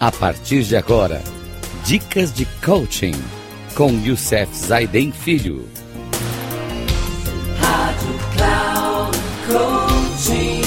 A 0.00 0.12
partir 0.12 0.62
de 0.62 0.76
agora, 0.76 1.20
dicas 1.84 2.32
de 2.32 2.46
coaching 2.64 3.14
com 3.76 3.90
Youssef 4.06 4.54
Zaiden 4.54 5.10
Filho. 5.10 5.64
Rádio 7.58 8.14
Cloud 8.36 9.18
Coaching. 9.48 10.62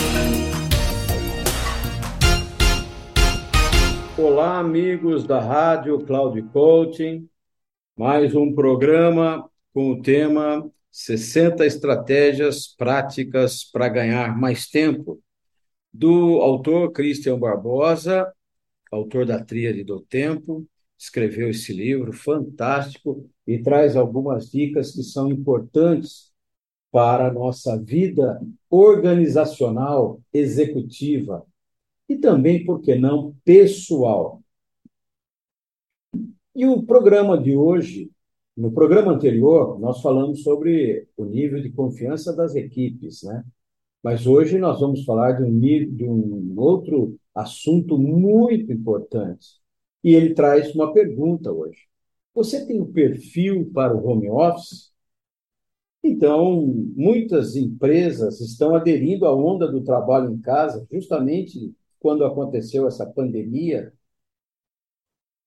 Olá, 4.21 4.59
amigos 4.59 5.25
da 5.25 5.39
Rádio 5.39 5.99
Cloud 5.99 6.41
Coaching. 6.51 7.25
Mais 7.97 8.35
um 8.35 8.53
programa 8.53 9.49
com 9.73 9.91
o 9.91 10.01
tema 10.01 10.69
60 10.91 11.65
estratégias 11.65 12.67
práticas 12.67 13.63
para 13.63 13.87
ganhar 13.87 14.37
mais 14.37 14.67
tempo, 14.67 15.21
do 15.93 16.41
autor 16.41 16.91
Christian 16.91 17.39
Barbosa 17.39 18.29
autor 18.91 19.25
da 19.25 19.43
Tríade 19.43 19.83
do 19.83 20.01
Tempo, 20.01 20.67
escreveu 20.97 21.49
esse 21.49 21.73
livro 21.73 22.13
fantástico 22.13 23.27
e 23.47 23.57
traz 23.57 23.95
algumas 23.95 24.51
dicas 24.51 24.91
que 24.91 25.01
são 25.01 25.31
importantes 25.31 26.31
para 26.91 27.27
a 27.27 27.33
nossa 27.33 27.81
vida 27.81 28.39
organizacional, 28.69 30.21
executiva 30.33 31.45
e 32.07 32.17
também, 32.17 32.65
por 32.65 32.81
que 32.81 32.93
não, 32.95 33.33
pessoal. 33.45 34.43
E 36.53 36.65
o 36.65 36.83
programa 36.83 37.41
de 37.41 37.55
hoje, 37.55 38.11
no 38.55 38.71
programa 38.71 39.13
anterior, 39.13 39.79
nós 39.79 40.01
falamos 40.01 40.43
sobre 40.43 41.07
o 41.15 41.23
nível 41.23 41.61
de 41.61 41.71
confiança 41.71 42.35
das 42.35 42.53
equipes, 42.53 43.23
né? 43.23 43.43
Mas 44.03 44.27
hoje 44.27 44.57
nós 44.57 44.81
vamos 44.81 45.05
falar 45.05 45.33
de 45.33 45.43
um, 45.43 45.59
de 45.95 46.03
um 46.03 46.53
outro 46.57 47.17
assunto 47.33 47.97
muito 47.97 48.71
importante. 48.71 49.59
E 50.03 50.15
ele 50.15 50.33
traz 50.33 50.73
uma 50.75 50.93
pergunta 50.93 51.51
hoje. 51.51 51.87
Você 52.33 52.65
tem 52.65 52.79
o 52.79 52.83
um 52.85 52.91
perfil 52.91 53.69
para 53.73 53.95
o 53.95 54.05
home 54.07 54.29
office? 54.29 54.91
Então, 56.03 56.65
muitas 56.95 57.55
empresas 57.55 58.41
estão 58.41 58.75
aderindo 58.75 59.25
à 59.25 59.35
onda 59.35 59.71
do 59.71 59.83
trabalho 59.83 60.31
em 60.31 60.41
casa, 60.41 60.87
justamente 60.91 61.75
quando 61.99 62.25
aconteceu 62.25 62.87
essa 62.87 63.05
pandemia. 63.05 63.93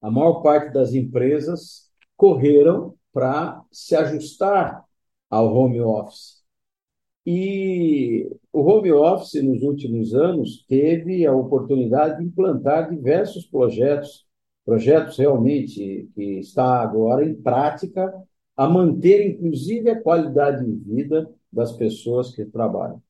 A 0.01 0.09
maior 0.09 0.41
parte 0.41 0.71
das 0.73 0.93
empresas 0.93 1.91
correram 2.15 2.95
para 3.11 3.63
se 3.71 3.95
ajustar 3.95 4.85
ao 5.29 5.53
home 5.53 5.81
office. 5.81 6.34
E 7.25 8.29
o 8.53 8.61
home 8.61 8.91
office, 8.91 9.41
nos 9.41 9.63
últimos 9.63 10.13
anos, 10.13 10.63
teve 10.67 11.25
a 11.25 11.33
oportunidade 11.33 12.19
de 12.19 12.25
implantar 12.25 12.89
diversos 12.89 13.45
projetos, 13.45 14.25
projetos 14.63 15.17
realmente 15.17 16.09
que 16.13 16.39
está 16.39 16.81
agora 16.81 17.25
em 17.25 17.33
prática 17.33 18.13
a 18.55 18.69
manter, 18.69 19.25
inclusive, 19.25 19.89
a 19.89 20.01
qualidade 20.01 20.63
de 20.63 20.71
vida 20.71 21.29
das 21.51 21.71
pessoas 21.71 22.33
que 22.33 22.45
trabalham. 22.45 23.01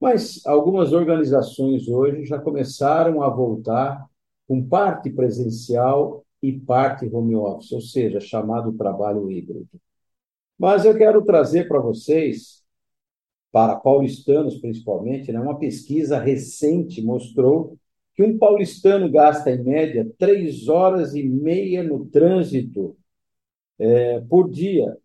Mas 0.00 0.44
algumas 0.46 0.92
organizações 0.92 1.88
hoje 1.88 2.24
já 2.24 2.38
começaram 2.38 3.22
a 3.22 3.28
voltar 3.28 4.06
com 4.46 4.66
parte 4.66 5.10
presencial 5.10 6.24
e 6.42 6.52
parte 6.58 7.08
home 7.12 7.36
office, 7.36 7.72
ou 7.72 7.80
seja, 7.80 8.20
chamado 8.20 8.72
trabalho 8.72 9.30
híbrido. 9.30 9.68
Mas 10.58 10.84
eu 10.84 10.96
quero 10.96 11.22
trazer 11.22 11.68
para 11.68 11.80
vocês 11.80 12.62
para 13.52 13.76
paulistanos 13.76 14.58
principalmente, 14.58 15.32
né, 15.32 15.40
uma 15.40 15.58
pesquisa 15.58 16.18
recente 16.18 17.02
mostrou 17.02 17.76
que 18.14 18.22
um 18.22 18.38
paulistano 18.38 19.10
gasta, 19.10 19.50
em 19.50 19.62
média, 19.62 20.08
três 20.18 20.68
horas 20.68 21.14
e 21.14 21.22
meia 21.22 21.82
no 21.82 22.06
trânsito 22.06 22.96
é, 23.78 24.20
por 24.20 24.50
dia. 24.50 24.96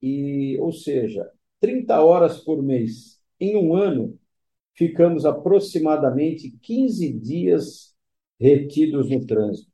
E, 0.00 0.58
ou 0.60 0.72
seja, 0.72 1.30
30 1.60 2.00
horas 2.00 2.38
por 2.38 2.62
mês. 2.62 3.20
Em 3.38 3.56
um 3.56 3.74
ano, 3.74 4.18
ficamos 4.74 5.24
aproximadamente 5.24 6.50
15 6.62 7.12
dias 7.12 7.94
retidos 8.40 9.10
no 9.10 9.24
trânsito. 9.24 9.70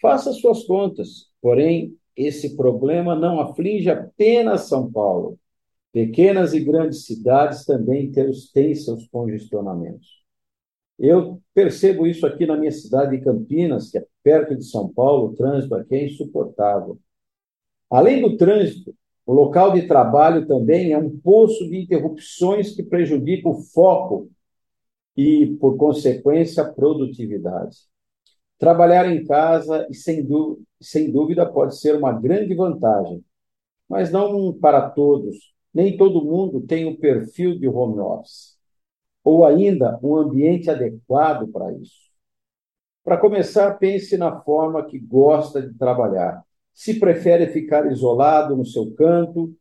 Faça 0.00 0.32
suas 0.32 0.64
contas, 0.64 1.30
porém, 1.40 1.96
esse 2.16 2.56
problema 2.56 3.14
não 3.14 3.40
aflige 3.40 3.90
apenas 3.90 4.62
São 4.62 4.90
Paulo. 4.90 5.38
Pequenas 5.92 6.54
e 6.54 6.60
grandes 6.60 7.04
cidades 7.04 7.64
também 7.64 8.12
têm 8.12 8.74
seus 8.74 9.08
congestionamentos. 9.08 10.20
Eu 10.98 11.40
percebo 11.54 12.06
isso 12.06 12.26
aqui 12.26 12.46
na 12.46 12.56
minha 12.56 12.70
cidade 12.70 13.16
de 13.16 13.24
Campinas, 13.24 13.90
que 13.90 13.98
é 13.98 14.06
perto 14.22 14.54
de 14.54 14.64
São 14.64 14.88
Paulo, 14.92 15.28
o 15.28 15.34
trânsito 15.34 15.74
aqui 15.74 15.94
é 15.94 16.06
insuportável. 16.06 16.98
Além 17.90 18.20
do 18.20 18.36
trânsito, 18.36 18.94
o 19.26 19.32
local 19.32 19.72
de 19.72 19.86
trabalho 19.86 20.46
também 20.46 20.92
é 20.92 20.98
um 20.98 21.18
poço 21.18 21.68
de 21.68 21.80
interrupções 21.80 22.74
que 22.74 22.82
prejudica 22.82 23.48
o 23.48 23.62
foco 23.62 24.30
e, 25.16 25.56
por 25.60 25.76
consequência, 25.76 26.62
a 26.62 26.72
produtividade. 26.72 27.78
Trabalhar 28.58 29.10
em 29.10 29.24
casa, 29.24 29.86
sem, 29.92 30.26
sem 30.80 31.10
dúvida, 31.10 31.46
pode 31.46 31.78
ser 31.78 31.96
uma 31.96 32.12
grande 32.12 32.54
vantagem, 32.54 33.24
mas 33.88 34.12
não 34.12 34.52
para 34.52 34.90
todos, 34.90 35.54
nem 35.72 35.96
todo 35.96 36.24
mundo 36.24 36.60
tem 36.60 36.86
o 36.86 36.98
perfil 36.98 37.58
de 37.58 37.68
home 37.68 37.98
office, 38.00 38.58
ou 39.22 39.44
ainda 39.44 39.98
um 40.02 40.16
ambiente 40.16 40.70
adequado 40.70 41.48
para 41.48 41.72
isso. 41.72 42.10
Para 43.04 43.16
começar, 43.16 43.78
pense 43.78 44.16
na 44.16 44.40
forma 44.42 44.84
que 44.84 44.98
gosta 44.98 45.62
de 45.62 45.76
trabalhar. 45.76 46.42
Se 46.72 46.98
prefere 46.98 47.46
ficar 47.48 47.90
isolado 47.90 48.56
no 48.56 48.64
seu 48.64 48.92
canto 48.94 49.54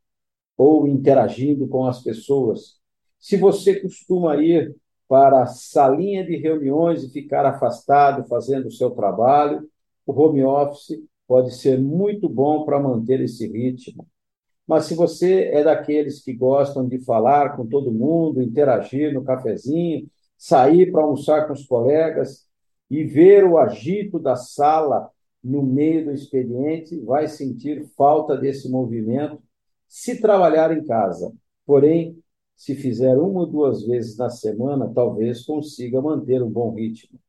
ou 0.58 0.88
interagindo 0.88 1.68
com 1.68 1.86
as 1.86 2.02
pessoas. 2.04 2.80
Se 3.20 3.38
você 3.38 3.80
costuma 3.80 4.38
ir 4.38 4.76
para 5.08 5.44
a 5.44 5.48
salinha 5.48 6.26
de 6.26 6.36
reuniões 6.38 7.04
e 7.04 7.10
ficar 7.10 7.46
afastado 7.46 8.28
fazendo 8.28 8.68
o 8.68 8.72
seu 8.72 8.92
trabalho, 8.92 9.68
o 10.06 10.12
home 10.12 10.44
office 10.44 11.02
pode 11.28 11.56
ser 11.56 11.80
muito 11.80 12.28
bom 12.28 12.66
para 12.66 12.80
manter 12.80 13.22
esse 13.22 13.48
ritmo. 13.48 14.06
Mas 14.70 14.86
se 14.86 14.94
você 14.94 15.46
é 15.46 15.64
daqueles 15.64 16.24
que 16.24 16.32
gostam 16.32 16.88
de 16.88 17.00
falar 17.00 17.58
com 17.58 17.66
todo 17.66 17.92
mundo, 17.92 18.40
interagir 18.40 19.12
no 19.12 19.24
cafezinho, 19.24 20.08
sair 20.38 20.92
para 20.92 21.02
almoçar 21.02 21.48
com 21.48 21.54
os 21.54 21.66
colegas 21.66 22.48
e 22.88 23.04
ver 23.04 23.46
o 23.46 23.58
agito 23.58 24.20
da 24.20 24.36
sala 24.36 25.10
no 25.44 25.64
meio 25.64 26.06
do 26.06 26.12
expediente, 26.12 27.00
vai 27.00 27.28
sentir 27.28 27.84
falta 27.98 28.38
desse 28.38 28.70
movimento 28.70 29.42
se 29.88 30.22
trabalhar 30.22 30.72
em 30.72 30.86
casa. 30.86 31.34
Porém, 31.66 32.16
se 32.56 32.76
fizer 32.76 33.18
uma 33.18 33.40
ou 33.40 33.48
duas 33.48 33.84
vezes 33.88 34.18
na 34.18 34.30
semana, 34.30 34.88
talvez 34.94 35.46
consiga 35.46 36.00
manter 36.00 36.44
um 36.44 36.50
bom 36.50 36.76
ritmo. 36.76 37.20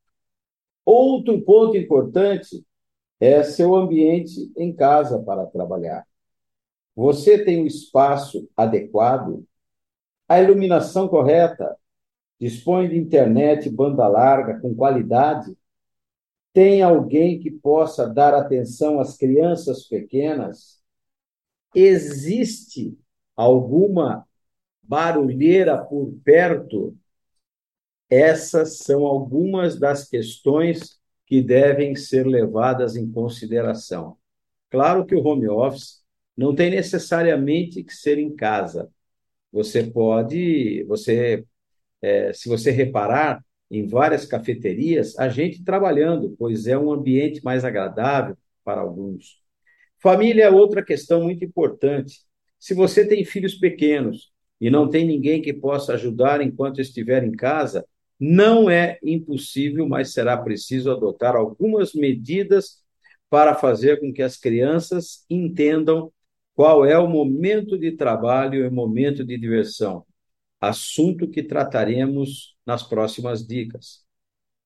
Outro 0.84 1.40
ponto 1.40 1.74
importante 1.74 2.62
é 3.18 3.42
seu 3.42 3.74
ambiente 3.74 4.52
em 4.58 4.74
casa 4.74 5.18
para 5.20 5.46
trabalhar. 5.46 6.09
Você 7.00 7.42
tem 7.42 7.62
o 7.62 7.66
espaço 7.66 8.46
adequado, 8.54 9.42
a 10.28 10.38
iluminação 10.38 11.08
correta, 11.08 11.74
dispõe 12.38 12.90
de 12.90 12.98
internet 12.98 13.70
banda 13.70 14.06
larga 14.06 14.60
com 14.60 14.74
qualidade, 14.74 15.56
tem 16.52 16.82
alguém 16.82 17.40
que 17.40 17.50
possa 17.50 18.06
dar 18.06 18.34
atenção 18.34 19.00
às 19.00 19.16
crianças 19.16 19.88
pequenas? 19.88 20.78
Existe 21.74 22.94
alguma 23.34 24.28
barulheira 24.82 25.82
por 25.82 26.12
perto? 26.22 26.94
Essas 28.10 28.76
são 28.76 29.06
algumas 29.06 29.78
das 29.78 30.06
questões 30.06 31.00
que 31.24 31.40
devem 31.40 31.96
ser 31.96 32.26
levadas 32.26 32.94
em 32.94 33.10
consideração. 33.10 34.18
Claro 34.68 35.06
que 35.06 35.14
o 35.14 35.26
home 35.26 35.48
office 35.48 35.99
não 36.40 36.54
tem 36.54 36.70
necessariamente 36.70 37.84
que 37.84 37.94
ser 37.94 38.18
em 38.18 38.34
casa. 38.34 38.90
Você 39.52 39.84
pode, 39.84 40.82
você, 40.84 41.44
é, 42.00 42.32
se 42.32 42.48
você 42.48 42.70
reparar, 42.70 43.44
em 43.70 43.86
várias 43.86 44.24
cafeterias, 44.24 45.18
a 45.18 45.28
gente 45.28 45.62
trabalhando, 45.62 46.34
pois 46.38 46.66
é 46.66 46.78
um 46.78 46.90
ambiente 46.90 47.44
mais 47.44 47.62
agradável 47.62 48.38
para 48.64 48.80
alguns. 48.80 49.42
Família 49.98 50.44
é 50.44 50.50
outra 50.50 50.82
questão 50.82 51.24
muito 51.24 51.44
importante. 51.44 52.20
Se 52.58 52.72
você 52.72 53.06
tem 53.06 53.22
filhos 53.22 53.56
pequenos 53.56 54.32
e 54.58 54.70
não 54.70 54.88
tem 54.88 55.06
ninguém 55.06 55.42
que 55.42 55.52
possa 55.52 55.92
ajudar 55.92 56.40
enquanto 56.40 56.80
estiver 56.80 57.22
em 57.22 57.32
casa, 57.32 57.84
não 58.18 58.70
é 58.70 58.98
impossível, 59.04 59.86
mas 59.86 60.14
será 60.14 60.38
preciso 60.38 60.90
adotar 60.90 61.36
algumas 61.36 61.92
medidas 61.92 62.82
para 63.28 63.54
fazer 63.54 64.00
com 64.00 64.10
que 64.10 64.22
as 64.22 64.38
crianças 64.38 65.26
entendam 65.28 66.10
qual 66.60 66.84
é 66.84 66.98
o 66.98 67.08
momento 67.08 67.78
de 67.78 67.92
trabalho 67.92 68.56
e 68.56 68.68
o 68.68 68.70
momento 68.70 69.24
de 69.24 69.38
diversão? 69.38 70.04
Assunto 70.60 71.26
que 71.26 71.42
trataremos 71.42 72.54
nas 72.66 72.82
próximas 72.82 73.46
dicas. 73.46 74.04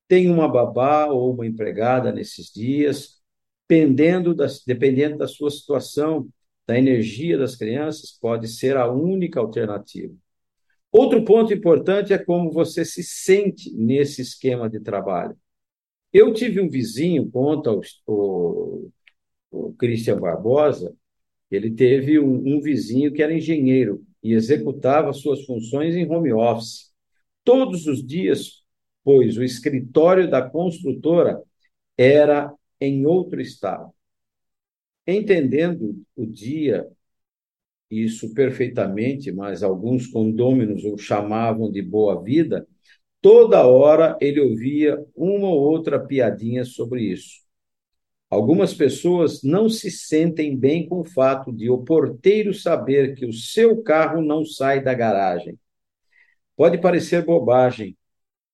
tem 0.09 0.29
uma 0.29 0.49
babá 0.49 1.07
ou 1.07 1.33
uma 1.33 1.47
empregada 1.47 2.11
nesses 2.11 2.53
dias, 2.53 3.23
dependendo 3.69 4.35
da, 4.35 4.49
dependendo 4.67 5.19
da 5.19 5.29
sua 5.29 5.53
situação, 5.53 6.29
da 6.67 6.77
energia 6.77 7.39
das 7.39 7.55
crianças, 7.55 8.11
pode 8.21 8.49
ser 8.49 8.77
a 8.77 8.91
única 8.91 9.39
alternativa. 9.39 10.13
Outro 10.91 11.25
ponto 11.25 11.55
importante 11.55 12.13
é 12.13 12.19
como 12.19 12.51
você 12.51 12.85
se 12.85 13.05
sente 13.05 13.73
nesse 13.73 14.21
esquema 14.21 14.69
de 14.69 14.81
trabalho. 14.81 15.39
Eu 16.13 16.35
tive 16.35 16.61
um 16.61 16.69
vizinho, 16.69 17.31
conta 17.31 17.71
o, 17.73 17.83
o, 18.05 18.91
o 19.53 19.75
Christian 19.75 20.19
Barbosa, 20.19 20.93
ele 21.55 21.71
teve 21.71 22.19
um, 22.19 22.57
um 22.57 22.61
vizinho 22.61 23.13
que 23.13 23.23
era 23.23 23.35
engenheiro 23.35 24.05
e 24.23 24.33
executava 24.33 25.13
suas 25.13 25.45
funções 25.45 25.95
em 25.95 26.11
home 26.11 26.33
office. 26.33 26.93
Todos 27.45 27.87
os 27.87 28.05
dias, 28.05 28.63
pois 29.03 29.37
o 29.37 29.45
escritório 29.45 30.31
da 30.31 30.43
construtora 30.43 31.41
era 31.97 32.53
em 32.81 33.07
outro 33.07 33.41
estado. 33.41 33.93
Entendendo 35.07 36.03
o 36.17 36.25
dia, 36.27 36.89
isso 37.91 38.33
perfeitamente, 38.35 39.31
mas 39.31 39.63
alguns 39.63 40.07
condôminos 40.07 40.85
o 40.85 40.97
chamavam 40.97 41.71
de 41.71 41.83
boa 41.83 42.23
vida, 42.23 42.67
toda 43.21 43.67
hora 43.67 44.17
ele 44.21 44.41
ouvia 44.41 44.99
uma 45.15 45.49
ou 45.49 45.61
outra 45.61 46.01
piadinha 46.01 46.65
sobre 46.65 47.03
isso. 47.03 47.44
Algumas 48.35 48.75
pessoas 48.75 49.45
não 49.45 49.69
se 49.69 49.93
sentem 49.93 50.57
bem 50.57 50.89
com 50.89 51.03
o 51.03 51.05
fato 51.05 51.53
de 51.53 51.71
o 51.71 51.79
porteiro 51.79 52.53
saber 52.53 53.15
que 53.15 53.25
o 53.25 53.33
seu 53.33 53.81
carro 53.81 54.21
não 54.21 54.45
sai 54.45 54.83
da 54.83 54.93
garagem. 54.93 55.57
Pode 56.57 56.79
parecer 56.79 57.25
bobagem, 57.25 57.97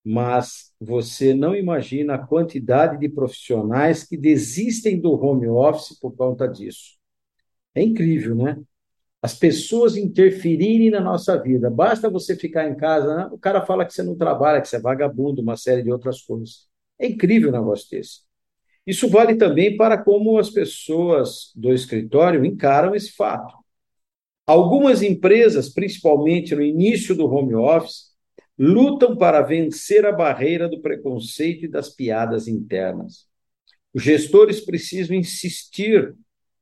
mas 0.04 0.74
você 0.78 1.32
não 1.32 1.56
imagina 1.56 2.14
a 2.16 2.26
quantidade 2.26 2.98
de 2.98 3.08
profissionais 3.08 4.04
que 4.04 4.18
desistem 4.18 5.00
do 5.00 5.12
home 5.12 5.48
office 5.48 5.98
por 5.98 6.14
conta 6.14 6.46
disso. 6.46 6.98
É 7.74 7.82
incrível, 7.82 8.34
né? 8.34 8.60
As 9.22 9.34
pessoas 9.34 9.96
interferirem 9.96 10.90
na 10.90 11.00
nossa 11.00 11.42
vida. 11.42 11.70
Basta 11.70 12.10
você 12.10 12.36
ficar 12.36 12.68
em 12.68 12.76
casa, 12.76 13.16
né? 13.16 13.28
o 13.32 13.38
cara 13.38 13.64
fala 13.64 13.86
que 13.86 13.94
você 13.94 14.02
não 14.02 14.14
trabalha, 14.14 14.60
que 14.60 14.68
você 14.68 14.76
é 14.76 14.80
vagabundo, 14.80 15.40
uma 15.40 15.56
série 15.56 15.82
de 15.82 15.90
outras 15.90 16.20
coisas. 16.20 16.68
É 16.98 17.06
incrível 17.06 17.48
um 17.48 17.52
negócio 17.52 17.90
desse. 17.90 18.29
Isso 18.86 19.08
vale 19.08 19.36
também 19.36 19.76
para 19.76 19.98
como 19.98 20.38
as 20.38 20.50
pessoas 20.50 21.52
do 21.54 21.72
escritório 21.72 22.44
encaram 22.44 22.94
esse 22.94 23.12
fato. 23.12 23.54
Algumas 24.46 25.02
empresas, 25.02 25.68
principalmente 25.68 26.56
no 26.56 26.62
início 26.62 27.14
do 27.14 27.26
home 27.26 27.54
office, 27.54 28.10
lutam 28.58 29.16
para 29.16 29.42
vencer 29.42 30.04
a 30.04 30.12
barreira 30.12 30.68
do 30.68 30.80
preconceito 30.80 31.66
e 31.66 31.68
das 31.68 31.88
piadas 31.88 32.48
internas. 32.48 33.26
Os 33.94 34.02
gestores 34.02 34.60
precisam 34.60 35.16
insistir 35.16 36.14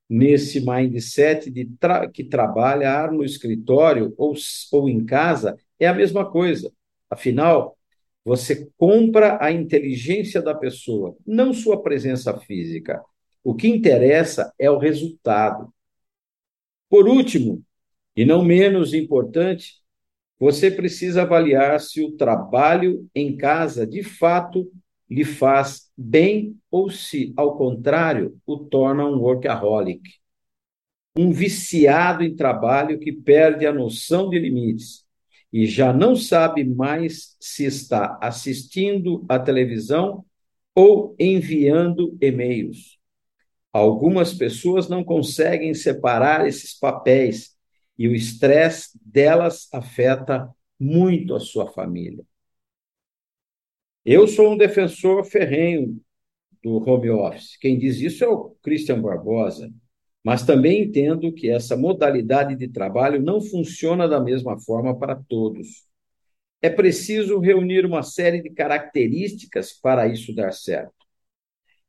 nesse 0.08 0.60
mindset 0.60 1.50
de 1.50 1.66
tra 1.78 2.08
que 2.08 2.24
trabalhar 2.24 3.12
no 3.12 3.24
escritório 3.24 4.12
ou, 4.16 4.34
ou 4.72 4.88
em 4.88 5.04
casa 5.04 5.56
é 5.78 5.86
a 5.86 5.94
mesma 5.94 6.30
coisa. 6.30 6.72
Afinal, 7.08 7.77
você 8.28 8.70
compra 8.76 9.38
a 9.42 9.50
inteligência 9.50 10.42
da 10.42 10.54
pessoa, 10.54 11.16
não 11.26 11.54
sua 11.54 11.82
presença 11.82 12.38
física. 12.38 13.02
O 13.42 13.54
que 13.54 13.66
interessa 13.66 14.52
é 14.58 14.70
o 14.70 14.76
resultado. 14.76 15.72
Por 16.90 17.08
último, 17.08 17.64
e 18.14 18.26
não 18.26 18.44
menos 18.44 18.92
importante, 18.92 19.76
você 20.38 20.70
precisa 20.70 21.22
avaliar 21.22 21.80
se 21.80 22.04
o 22.04 22.18
trabalho 22.18 23.08
em 23.14 23.34
casa 23.34 23.86
de 23.86 24.02
fato 24.02 24.70
lhe 25.08 25.24
faz 25.24 25.90
bem 25.96 26.54
ou 26.70 26.90
se, 26.90 27.32
ao 27.34 27.56
contrário, 27.56 28.38
o 28.46 28.58
torna 28.58 29.06
um 29.06 29.20
workaholic. 29.20 30.02
Um 31.16 31.32
viciado 31.32 32.22
em 32.22 32.36
trabalho 32.36 32.98
que 32.98 33.10
perde 33.10 33.66
a 33.66 33.72
noção 33.72 34.28
de 34.28 34.38
limites 34.38 35.07
e 35.52 35.66
já 35.66 35.92
não 35.92 36.14
sabe 36.14 36.64
mais 36.64 37.36
se 37.40 37.64
está 37.64 38.18
assistindo 38.20 39.24
à 39.28 39.38
televisão 39.38 40.24
ou 40.74 41.14
enviando 41.18 42.16
e-mails. 42.20 42.98
Algumas 43.72 44.34
pessoas 44.34 44.88
não 44.88 45.02
conseguem 45.04 45.74
separar 45.74 46.46
esses 46.46 46.78
papéis 46.78 47.56
e 47.98 48.08
o 48.08 48.14
estresse 48.14 48.98
delas 49.04 49.68
afeta 49.72 50.48
muito 50.78 51.34
a 51.34 51.40
sua 51.40 51.66
família. 51.66 52.24
Eu 54.04 54.26
sou 54.26 54.52
um 54.52 54.56
defensor 54.56 55.24
ferrenho 55.24 56.00
do 56.62 56.76
home 56.88 57.10
office. 57.10 57.56
Quem 57.58 57.78
diz 57.78 58.00
isso 58.00 58.24
é 58.24 58.28
o 58.28 58.56
Christian 58.62 59.02
Barbosa, 59.02 59.70
mas 60.28 60.44
também 60.44 60.82
entendo 60.82 61.32
que 61.32 61.48
essa 61.48 61.74
modalidade 61.74 62.54
de 62.54 62.68
trabalho 62.68 63.22
não 63.22 63.40
funciona 63.40 64.06
da 64.06 64.20
mesma 64.20 64.60
forma 64.60 64.94
para 64.94 65.16
todos. 65.16 65.86
É 66.60 66.68
preciso 66.68 67.38
reunir 67.38 67.86
uma 67.86 68.02
série 68.02 68.42
de 68.42 68.50
características 68.50 69.72
para 69.72 70.06
isso 70.06 70.34
dar 70.34 70.52
certo. 70.52 70.92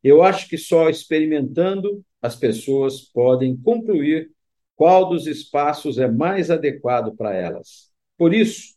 Eu 0.01 0.24
acho 0.24 0.47
que 0.47 0.57
só 0.57 0.89
experimentando 0.89 2.01
as 2.21 2.33
pessoas 2.33 3.01
podem 3.01 3.57
concluir 3.57 4.31
qual 4.74 5.09
dos 5.09 5.27
espaços 5.27 5.97
é 5.97 6.09
mais 6.09 6.50
adequado 6.50 7.13
para 7.18 7.35
elas. 7.35 7.92
Por 8.18 8.33
isso, 8.33 8.74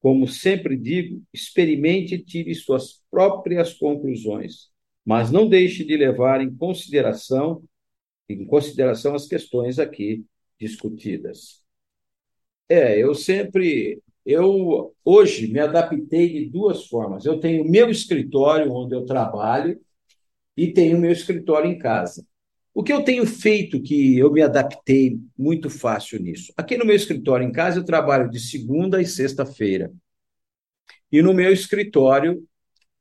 como 0.00 0.26
sempre 0.26 0.74
digo, 0.74 1.22
experimente 1.34 2.14
e 2.14 2.24
tire 2.24 2.54
suas 2.54 3.02
próprias 3.10 3.74
conclusões, 3.74 4.70
mas 5.04 5.30
não 5.30 5.46
deixe 5.46 5.84
de 5.84 5.98
levar 5.98 6.40
em 6.40 6.56
consideração 6.56 7.62
em 8.28 8.44
consideração 8.46 9.14
as 9.14 9.26
questões 9.26 9.78
aqui 9.78 10.24
discutidas. 10.58 11.62
É, 12.68 12.98
eu 12.98 13.14
sempre, 13.14 14.02
eu 14.24 14.94
hoje 15.04 15.48
me 15.48 15.60
adaptei 15.60 16.32
de 16.32 16.50
duas 16.50 16.86
formas. 16.86 17.24
Eu 17.24 17.38
tenho 17.38 17.64
meu 17.64 17.90
escritório 17.90 18.72
onde 18.72 18.94
eu 18.94 19.04
trabalho 19.04 19.78
e 20.56 20.72
tenho 20.72 20.98
meu 20.98 21.12
escritório 21.12 21.70
em 21.70 21.78
casa. 21.78 22.26
O 22.72 22.82
que 22.82 22.92
eu 22.92 23.04
tenho 23.04 23.24
feito 23.26 23.80
que 23.80 24.18
eu 24.18 24.32
me 24.32 24.42
adaptei 24.42 25.20
muito 25.38 25.70
fácil 25.70 26.20
nisso? 26.20 26.52
Aqui 26.56 26.76
no 26.76 26.84
meu 26.84 26.96
escritório 26.96 27.46
em 27.46 27.52
casa 27.52 27.78
eu 27.78 27.84
trabalho 27.84 28.28
de 28.28 28.40
segunda 28.40 29.00
e 29.00 29.06
sexta-feira. 29.06 29.92
E 31.12 31.22
no 31.22 31.32
meu 31.32 31.52
escritório, 31.52 32.44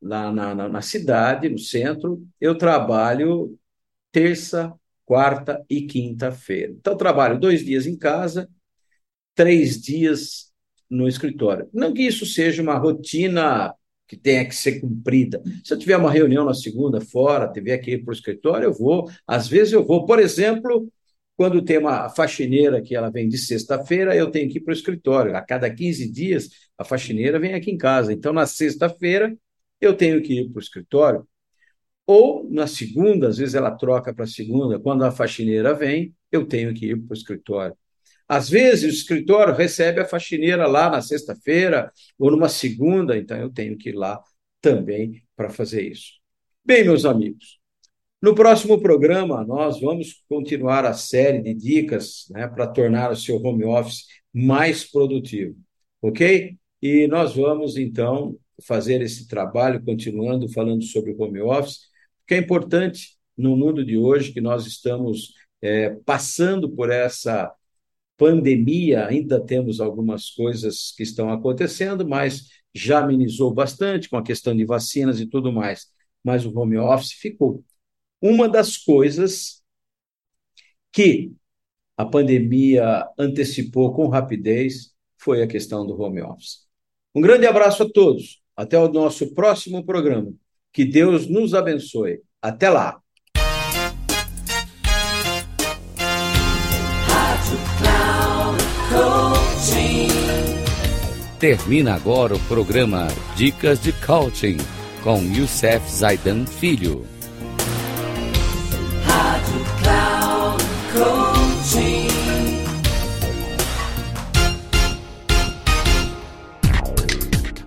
lá 0.01 0.31
na, 0.31 0.53
na, 0.53 0.69
na 0.69 0.81
cidade, 0.81 1.49
no 1.49 1.57
centro, 1.57 2.23
eu 2.39 2.55
trabalho 2.55 3.57
terça, 4.11 4.71
quarta 5.05 5.63
e 5.69 5.81
quinta-feira. 5.83 6.73
Então, 6.73 6.97
trabalho 6.97 7.39
dois 7.39 7.63
dias 7.63 7.85
em 7.85 7.97
casa, 7.97 8.49
três 9.35 9.81
dias 9.81 10.51
no 10.89 11.07
escritório. 11.07 11.69
Não 11.73 11.93
que 11.93 12.03
isso 12.03 12.25
seja 12.25 12.61
uma 12.61 12.77
rotina 12.77 13.73
que 14.07 14.15
tenha 14.17 14.45
que 14.45 14.55
ser 14.55 14.79
cumprida. 14.79 15.41
Se 15.63 15.73
eu 15.73 15.79
tiver 15.79 15.97
uma 15.97 16.11
reunião 16.11 16.45
na 16.45 16.53
segunda 16.53 17.01
fora, 17.01 17.51
tiver 17.51 17.77
que 17.79 17.91
ir 17.91 18.03
para 18.03 18.11
o 18.11 18.13
escritório, 18.15 18.65
eu 18.65 18.73
vou. 18.73 19.09
Às 19.25 19.47
vezes 19.47 19.73
eu 19.73 19.83
vou. 19.83 20.05
Por 20.05 20.19
exemplo, 20.19 20.87
quando 21.35 21.63
tem 21.63 21.77
uma 21.77 22.09
faxineira 22.09 22.81
que 22.81 22.95
ela 22.95 23.09
vem 23.09 23.27
de 23.27 23.37
sexta-feira, 23.37 24.15
eu 24.15 24.29
tenho 24.29 24.49
que 24.49 24.59
ir 24.59 24.61
para 24.61 24.71
o 24.71 24.75
escritório. 24.75 25.35
A 25.35 25.41
cada 25.41 25.73
15 25.73 26.09
dias, 26.11 26.49
a 26.77 26.83
faxineira 26.83 27.39
vem 27.39 27.53
aqui 27.53 27.71
em 27.71 27.77
casa. 27.77 28.13
Então, 28.13 28.31
na 28.33 28.45
sexta-feira, 28.45 29.35
eu 29.81 29.95
tenho 29.95 30.21
que 30.21 30.41
ir 30.41 30.49
para 30.49 30.59
o 30.59 30.63
escritório. 30.63 31.27
Ou 32.05 32.47
na 32.49 32.67
segunda, 32.67 33.29
às 33.29 33.37
vezes 33.37 33.55
ela 33.55 33.71
troca 33.71 34.13
para 34.13 34.27
segunda, 34.27 34.79
quando 34.79 35.03
a 35.03 35.11
faxineira 35.11 35.73
vem, 35.73 36.13
eu 36.31 36.45
tenho 36.45 36.73
que 36.73 36.87
ir 36.87 36.97
para 36.97 37.13
o 37.13 37.17
escritório. 37.17 37.75
Às 38.27 38.49
vezes 38.49 38.83
o 38.83 38.95
escritório 38.95 39.53
recebe 39.53 40.01
a 40.01 40.05
faxineira 40.05 40.67
lá 40.67 40.89
na 40.89 41.01
sexta-feira 41.01 41.91
ou 42.17 42.31
numa 42.31 42.49
segunda, 42.49 43.17
então 43.17 43.37
eu 43.37 43.49
tenho 43.49 43.77
que 43.77 43.89
ir 43.89 43.93
lá 43.95 44.21
também 44.61 45.23
para 45.35 45.49
fazer 45.49 45.81
isso. 45.83 46.13
Bem, 46.65 46.83
meus 46.83 47.05
amigos, 47.05 47.59
no 48.21 48.33
próximo 48.33 48.81
programa 48.81 49.45
nós 49.45 49.81
vamos 49.81 50.23
continuar 50.29 50.85
a 50.85 50.93
série 50.93 51.41
de 51.41 51.53
dicas 51.53 52.25
né, 52.31 52.47
para 52.47 52.67
tornar 52.67 53.11
o 53.11 53.15
seu 53.15 53.35
home 53.43 53.65
office 53.65 54.05
mais 54.33 54.89
produtivo, 54.89 55.55
ok? 56.01 56.57
E 56.81 57.07
nós 57.07 57.35
vamos 57.35 57.77
então 57.77 58.37
fazer 58.65 59.01
esse 59.01 59.27
trabalho, 59.27 59.83
continuando 59.83 60.47
falando 60.49 60.83
sobre 60.83 61.15
home 61.17 61.41
office, 61.41 61.92
que 62.27 62.33
é 62.33 62.37
importante 62.37 63.17
no 63.37 63.55
mundo 63.57 63.83
de 63.85 63.97
hoje, 63.97 64.31
que 64.31 64.41
nós 64.41 64.65
estamos 64.65 65.33
é, 65.61 65.91
passando 66.05 66.69
por 66.69 66.89
essa 66.89 67.51
pandemia, 68.17 69.07
ainda 69.07 69.39
temos 69.43 69.79
algumas 69.79 70.29
coisas 70.29 70.93
que 70.95 71.03
estão 71.03 71.31
acontecendo, 71.31 72.07
mas 72.07 72.49
já 72.73 72.99
amenizou 72.99 73.53
bastante 73.53 74.09
com 74.09 74.17
a 74.17 74.23
questão 74.23 74.55
de 74.55 74.65
vacinas 74.65 75.19
e 75.19 75.25
tudo 75.25 75.51
mais. 75.51 75.87
Mas 76.23 76.45
o 76.45 76.57
home 76.57 76.77
office 76.77 77.11
ficou. 77.13 77.63
Uma 78.21 78.47
das 78.47 78.77
coisas 78.77 79.63
que 80.91 81.33
a 81.97 82.05
pandemia 82.05 83.07
antecipou 83.17 83.93
com 83.93 84.07
rapidez 84.07 84.93
foi 85.17 85.41
a 85.41 85.47
questão 85.47 85.85
do 85.85 85.99
home 85.99 86.21
office. 86.21 86.65
Um 87.15 87.21
grande 87.21 87.45
abraço 87.45 87.83
a 87.83 87.89
todos 87.89 88.41
Até 88.55 88.77
o 88.77 88.91
nosso 88.91 89.33
próximo 89.33 89.83
programa. 89.85 90.33
Que 90.73 90.83
Deus 90.83 91.29
nos 91.29 91.53
abençoe. 91.53 92.21
Até 92.41 92.67
lá. 92.67 92.99
Termina 101.39 101.93
agora 101.93 102.35
o 102.35 102.39
programa 102.47 103.07
Dicas 103.35 103.79
de 103.83 103.91
Coaching 103.91 104.57
com 105.03 105.21
Youssef 105.21 105.87
Zaidan 105.91 106.45
Filho. 106.45 107.05
Rádio 109.05 109.65
Cloud 109.83 110.63
Coaching. 110.93 112.07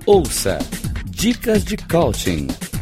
Ouça 0.06 0.58
Dicas 1.04 1.64
de 1.64 1.76
Coaching 1.76 2.48